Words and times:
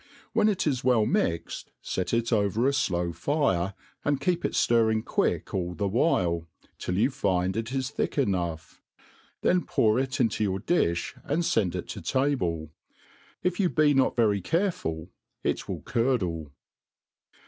\Yhen 0.35 0.49
it 0.49 0.65
is 0.65 0.81
V^cll 0.81 1.07
mixed, 1.07 1.69
fet 1.79 2.11
it 2.11 2.33
over 2.33 2.67
a 2.67 2.73
flow 2.73 3.11
fire, 3.13 3.75
and 4.03 4.19
keep 4.19 4.43
it 4.43 4.53
(lirring 4.67 5.03
quick 5.05 5.53
all 5.53 5.75
the 5.75 5.87
vvhile, 5.87 6.47
till 6.79 6.97
you 6.97 7.11
find 7.11 7.55
it 7.55 7.71
is 7.71 7.91
thick 7.91 8.17
enough; 8.17 8.81
then 9.43 9.63
pour 9.63 9.99
ic 9.99 10.19
into 10.19 10.43
your 10.43 10.59
diih, 10.59 11.13
and 11.23 11.45
fend 11.45 11.75
it 11.75 11.87
to 11.89 12.01
table. 12.01 12.71
If 13.43 13.59
you 13.59 13.69
be 13.69 13.93
not 13.93 14.15
very 14.15 14.41
^areful, 14.41 15.09
it 15.43 15.67
will 15.69 15.81
curdle. 15.83 16.51